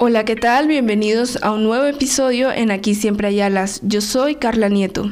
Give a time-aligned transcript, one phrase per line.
[0.00, 0.68] Hola, ¿qué tal?
[0.68, 3.80] Bienvenidos a un nuevo episodio en Aquí Siempre hay alas.
[3.82, 5.10] Yo soy Carla Nieto.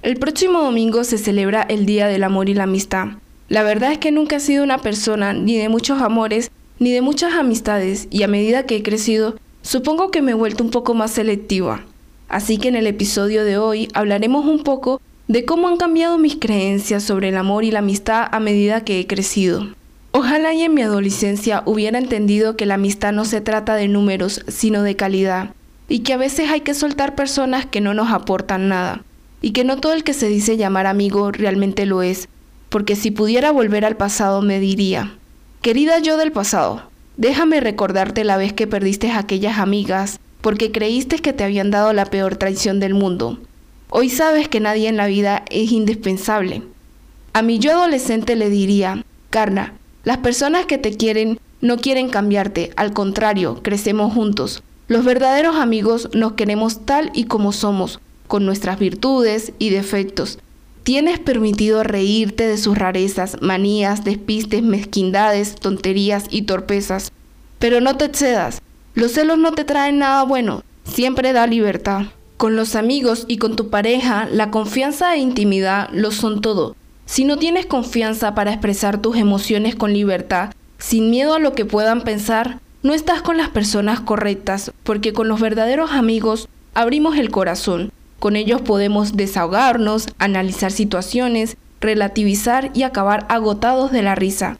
[0.00, 3.08] El próximo domingo se celebra el Día del Amor y la Amistad.
[3.50, 7.02] La verdad es que nunca he sido una persona ni de muchos amores ni de
[7.02, 10.94] muchas amistades y a medida que he crecido, supongo que me he vuelto un poco
[10.94, 11.84] más selectiva.
[12.30, 16.36] Así que en el episodio de hoy hablaremos un poco de cómo han cambiado mis
[16.36, 19.74] creencias sobre el amor y la amistad a medida que he crecido.
[20.14, 24.44] Ojalá y en mi adolescencia hubiera entendido que la amistad no se trata de números,
[24.46, 25.54] sino de calidad,
[25.88, 29.02] y que a veces hay que soltar personas que no nos aportan nada,
[29.40, 32.28] y que no todo el que se dice llamar amigo realmente lo es,
[32.68, 35.14] porque si pudiera volver al pasado me diría,
[35.62, 36.82] querida yo del pasado,
[37.16, 41.94] déjame recordarte la vez que perdiste a aquellas amigas, porque creíste que te habían dado
[41.94, 43.38] la peor traición del mundo.
[43.88, 46.62] Hoy sabes que nadie en la vida es indispensable.
[47.32, 49.74] A mi yo adolescente le diría, Carla,
[50.04, 54.62] las personas que te quieren no quieren cambiarte, al contrario, crecemos juntos.
[54.88, 60.40] Los verdaderos amigos nos queremos tal y como somos, con nuestras virtudes y defectos.
[60.82, 67.12] Tienes permitido reírte de sus rarezas, manías, despistes, mezquindades, tonterías y torpezas.
[67.60, 68.60] Pero no te excedas.
[68.94, 72.06] Los celos no te traen nada bueno, siempre da libertad.
[72.36, 76.74] Con los amigos y con tu pareja, la confianza e intimidad lo son todo.
[77.12, 81.66] Si no tienes confianza para expresar tus emociones con libertad, sin miedo a lo que
[81.66, 87.30] puedan pensar, no estás con las personas correctas, porque con los verdaderos amigos abrimos el
[87.30, 87.92] corazón.
[88.18, 94.56] Con ellos podemos desahogarnos, analizar situaciones, relativizar y acabar agotados de la risa.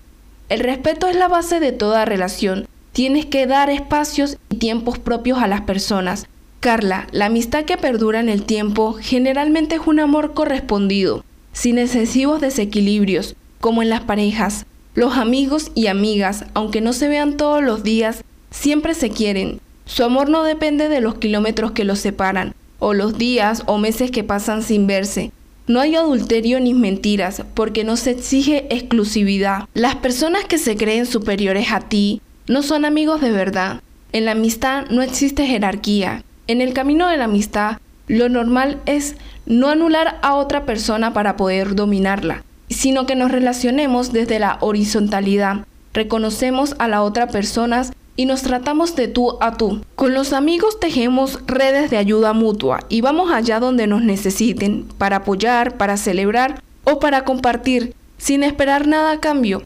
[0.50, 2.66] El respeto es la base de toda relación.
[2.92, 6.26] Tienes que dar espacios y tiempos propios a las personas.
[6.60, 12.40] Carla, la amistad que perdura en el tiempo generalmente es un amor correspondido sin excesivos
[12.40, 14.66] desequilibrios, como en las parejas.
[14.94, 19.60] Los amigos y amigas, aunque no se vean todos los días, siempre se quieren.
[19.86, 24.10] Su amor no depende de los kilómetros que los separan, o los días o meses
[24.10, 25.32] que pasan sin verse.
[25.66, 29.68] No hay adulterio ni mentiras, porque no se exige exclusividad.
[29.74, 33.80] Las personas que se creen superiores a ti no son amigos de verdad.
[34.12, 36.24] En la amistad no existe jerarquía.
[36.48, 37.78] En el camino de la amistad,
[38.08, 44.12] lo normal es no anular a otra persona para poder dominarla, sino que nos relacionemos
[44.12, 45.66] desde la horizontalidad.
[45.92, 47.84] Reconocemos a la otra persona
[48.16, 49.80] y nos tratamos de tú a tú.
[49.94, 55.16] Con los amigos tejemos redes de ayuda mutua y vamos allá donde nos necesiten, para
[55.16, 59.62] apoyar, para celebrar o para compartir, sin esperar nada a cambio.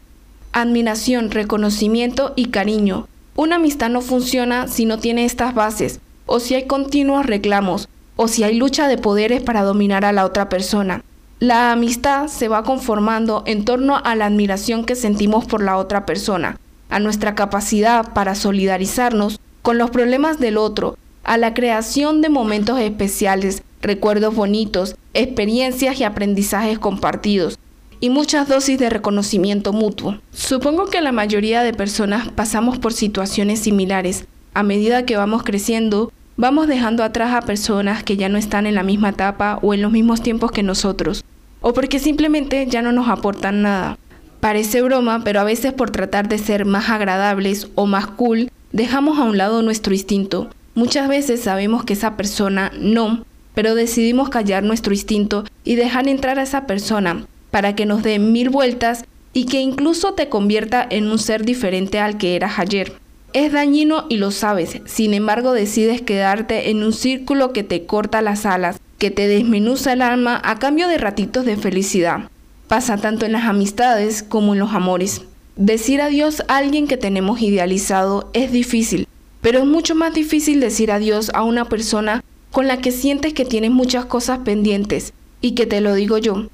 [0.53, 3.07] Admiración, reconocimiento y cariño.
[3.35, 8.27] Una amistad no funciona si no tiene estas bases o si hay continuos reclamos, o
[8.27, 11.03] si hay lucha de poderes para dominar a la otra persona.
[11.39, 16.05] La amistad se va conformando en torno a la admiración que sentimos por la otra
[16.05, 22.29] persona, a nuestra capacidad para solidarizarnos con los problemas del otro, a la creación de
[22.29, 27.59] momentos especiales, recuerdos bonitos, experiencias y aprendizajes compartidos,
[27.99, 30.17] y muchas dosis de reconocimiento mutuo.
[30.31, 34.25] Supongo que la mayoría de personas pasamos por situaciones similares.
[34.53, 38.75] A medida que vamos creciendo, vamos dejando atrás a personas que ya no están en
[38.75, 41.25] la misma etapa o en los mismos tiempos que nosotros,
[41.61, 43.97] o porque simplemente ya no nos aportan nada.
[44.39, 49.17] Parece broma, pero a veces por tratar de ser más agradables o más cool, dejamos
[49.17, 50.49] a un lado nuestro instinto.
[50.75, 53.25] Muchas veces sabemos que esa persona no,
[53.55, 58.19] pero decidimos callar nuestro instinto y dejar entrar a esa persona para que nos dé
[58.19, 62.93] mil vueltas y que incluso te convierta en un ser diferente al que eras ayer.
[63.33, 68.21] Es dañino y lo sabes, sin embargo decides quedarte en un círculo que te corta
[68.21, 72.29] las alas, que te desmenuza el alma a cambio de ratitos de felicidad.
[72.67, 75.21] Pasa tanto en las amistades como en los amores.
[75.55, 79.07] Decir adiós a alguien que tenemos idealizado es difícil,
[79.41, 83.45] pero es mucho más difícil decir adiós a una persona con la que sientes que
[83.45, 86.47] tienes muchas cosas pendientes, y que te lo digo yo.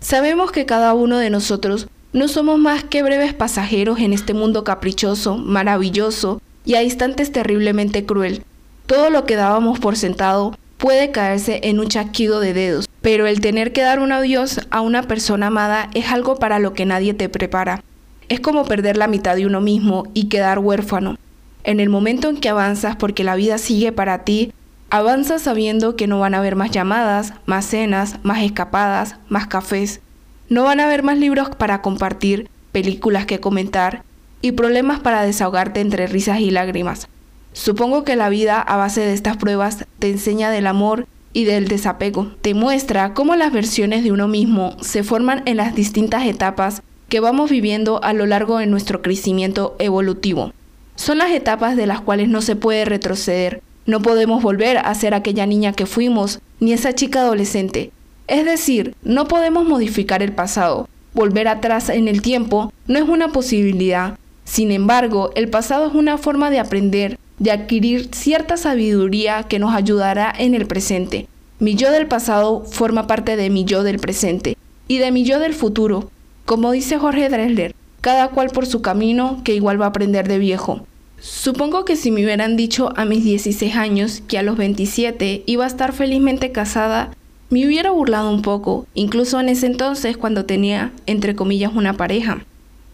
[0.00, 4.64] Sabemos que cada uno de nosotros no somos más que breves pasajeros en este mundo
[4.64, 8.42] caprichoso, maravilloso y a instantes terriblemente cruel.
[8.86, 13.40] Todo lo que dábamos por sentado puede caerse en un chasquido de dedos, pero el
[13.40, 17.12] tener que dar un adiós a una persona amada es algo para lo que nadie
[17.12, 17.82] te prepara.
[18.28, 21.16] Es como perder la mitad de uno mismo y quedar huérfano.
[21.64, 24.52] En el momento en que avanzas porque la vida sigue para ti,
[24.90, 30.00] avanzas sabiendo que no van a haber más llamadas, más cenas, más escapadas, más cafés.
[30.48, 34.02] No van a haber más libros para compartir, películas que comentar
[34.40, 37.08] y problemas para desahogarte entre risas y lágrimas.
[37.52, 41.68] Supongo que la vida a base de estas pruebas te enseña del amor y del
[41.68, 42.32] desapego.
[42.40, 47.20] Te muestra cómo las versiones de uno mismo se forman en las distintas etapas que
[47.20, 50.52] vamos viviendo a lo largo de nuestro crecimiento evolutivo.
[50.96, 53.62] Son las etapas de las cuales no se puede retroceder.
[53.86, 57.92] No podemos volver a ser aquella niña que fuimos, ni esa chica adolescente.
[58.28, 60.88] Es decir, no podemos modificar el pasado.
[61.14, 64.18] Volver atrás en el tiempo no es una posibilidad.
[64.44, 69.74] Sin embargo, el pasado es una forma de aprender, de adquirir cierta sabiduría que nos
[69.74, 71.26] ayudará en el presente.
[71.58, 75.40] Mi yo del pasado forma parte de mi yo del presente y de mi yo
[75.40, 76.10] del futuro.
[76.44, 80.38] Como dice Jorge Dresler, cada cual por su camino que igual va a aprender de
[80.38, 80.86] viejo.
[81.20, 85.64] Supongo que si me hubieran dicho a mis 16 años que a los 27 iba
[85.64, 87.10] a estar felizmente casada,
[87.50, 92.44] me hubiera burlado un poco, incluso en ese entonces cuando tenía, entre comillas, una pareja.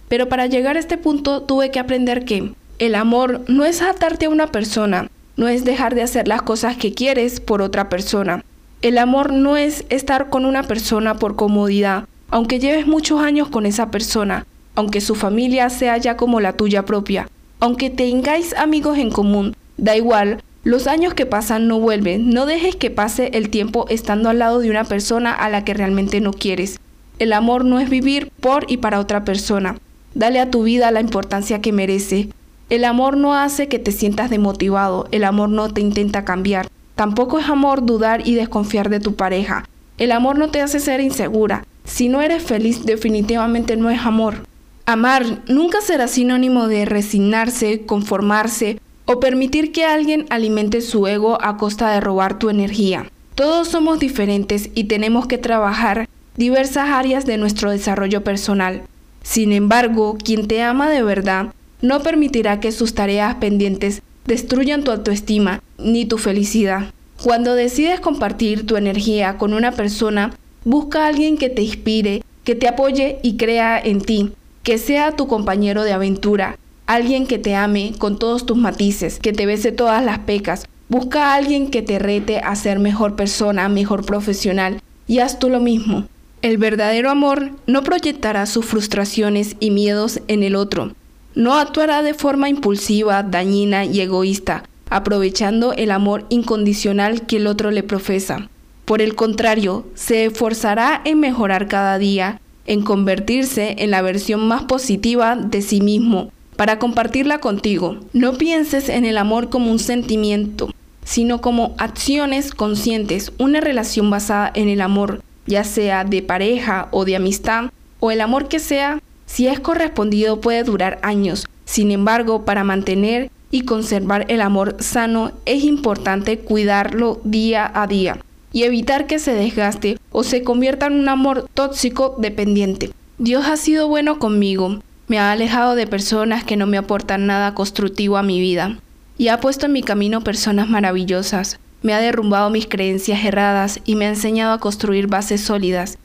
[0.08, 4.26] Pero para llegar a este punto tuve que aprender que el amor no es atarte
[4.26, 8.44] a una persona, no es dejar de hacer las cosas que quieres por otra persona.
[8.82, 13.66] El amor no es estar con una persona por comodidad, aunque lleves muchos años con
[13.66, 17.28] esa persona, aunque su familia sea ya como la tuya propia,
[17.60, 22.74] aunque tengáis amigos en común, da igual, los años que pasan no vuelven, no dejes
[22.74, 26.32] que pase el tiempo estando al lado de una persona a la que realmente no
[26.32, 26.80] quieres.
[27.18, 29.76] El amor no es vivir por y para otra persona.
[30.14, 32.30] Dale a tu vida la importancia que merece.
[32.70, 36.68] El amor no hace que te sientas demotivado, el amor no te intenta cambiar.
[36.94, 39.68] Tampoco es amor dudar y desconfiar de tu pareja.
[39.98, 41.66] El amor no te hace ser insegura.
[41.84, 44.46] Si no eres feliz, definitivamente no es amor.
[44.86, 51.56] Amar nunca será sinónimo de resignarse, conformarse o permitir que alguien alimente su ego a
[51.56, 53.10] costa de robar tu energía.
[53.34, 58.82] Todos somos diferentes y tenemos que trabajar diversas áreas de nuestro desarrollo personal.
[59.22, 64.90] Sin embargo, quien te ama de verdad no permitirá que sus tareas pendientes destruyan tu
[64.90, 66.92] autoestima ni tu felicidad.
[67.22, 70.34] Cuando decides compartir tu energía con una persona,
[70.64, 75.12] busca a alguien que te inspire, que te apoye y crea en ti, que sea
[75.12, 79.72] tu compañero de aventura, alguien que te ame con todos tus matices, que te bese
[79.72, 80.66] todas las pecas.
[80.88, 85.48] Busca a alguien que te rete a ser mejor persona, mejor profesional y haz tú
[85.48, 86.06] lo mismo.
[86.42, 90.92] El verdadero amor no proyectará sus frustraciones y miedos en el otro.
[91.34, 97.70] No actuará de forma impulsiva, dañina y egoísta, aprovechando el amor incondicional que el otro
[97.70, 98.48] le profesa.
[98.84, 104.64] Por el contrario, se esforzará en mejorar cada día, en convertirse en la versión más
[104.64, 107.98] positiva de sí mismo, para compartirla contigo.
[108.12, 110.70] No pienses en el amor como un sentimiento,
[111.04, 117.04] sino como acciones conscientes, una relación basada en el amor, ya sea de pareja o
[117.04, 117.70] de amistad,
[118.00, 121.46] o el amor que sea, si es correspondido puede durar años.
[121.64, 128.18] Sin embargo, para mantener y conservar el amor sano es importante cuidarlo día a día
[128.52, 132.90] y evitar que se desgaste o se convierta en un amor tóxico dependiente.
[133.18, 137.54] Dios ha sido bueno conmigo, me ha alejado de personas que no me aportan nada
[137.54, 138.78] constructivo a mi vida
[139.18, 141.58] y ha puesto en mi camino personas maravillosas.
[141.82, 145.98] Me ha derrumbado mis creencias erradas y me ha enseñado a construir bases sólidas.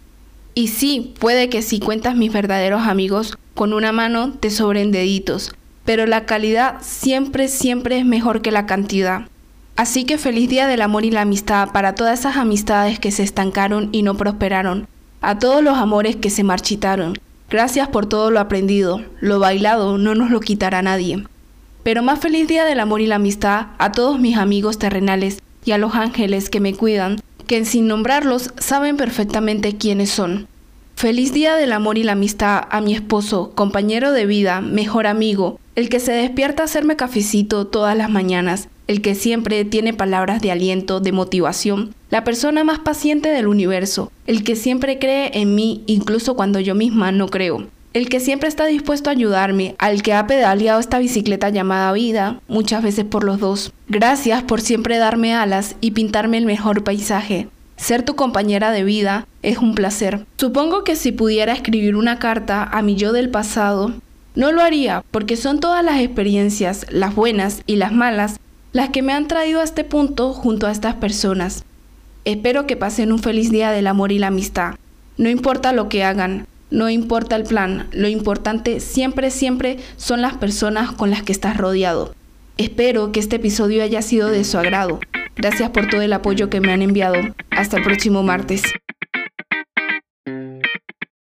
[0.53, 5.55] Y sí, puede que si cuentas mis verdaderos amigos, con una mano te sobren deditos,
[5.85, 9.27] pero la calidad siempre, siempre es mejor que la cantidad.
[9.77, 13.23] Así que feliz día del amor y la amistad para todas esas amistades que se
[13.23, 14.87] estancaron y no prosperaron,
[15.21, 17.17] a todos los amores que se marchitaron,
[17.49, 21.23] Gracias por todo lo aprendido, lo bailado no nos lo quitará nadie.
[21.81, 25.71] Pero más feliz día del amor y la amistad a todos mis amigos terrenales y
[25.71, 30.47] a los ángeles que me cuidan, que sin nombrarlos saben perfectamente quiénes son.
[30.95, 35.59] Feliz día del amor y la amistad a mi esposo, compañero de vida, mejor amigo,
[35.75, 40.41] el que se despierta a hacerme cafecito todas las mañanas, el que siempre tiene palabras
[40.41, 45.53] de aliento, de motivación, la persona más paciente del universo, el que siempre cree en
[45.53, 50.01] mí incluso cuando yo misma no creo, el que siempre está dispuesto a ayudarme, al
[50.01, 53.71] que ha pedaleado esta bicicleta llamada vida, muchas veces por los dos.
[53.87, 57.47] Gracias por siempre darme alas y pintarme el mejor paisaje.
[57.77, 60.25] Ser tu compañera de vida es un placer.
[60.37, 63.93] Supongo que si pudiera escribir una carta a mi yo del pasado,
[64.33, 68.39] no lo haría porque son todas las experiencias, las buenas y las malas,
[68.71, 71.63] las que me han traído a este punto junto a estas personas.
[72.25, 74.75] Espero que pasen un feliz día del amor y la amistad.
[75.17, 80.35] No importa lo que hagan, no importa el plan, lo importante siempre, siempre son las
[80.37, 82.13] personas con las que estás rodeado.
[82.57, 84.99] Espero que este episodio haya sido de su agrado.
[85.35, 87.15] Gracias por todo el apoyo que me han enviado.
[87.51, 88.63] Hasta el próximo martes.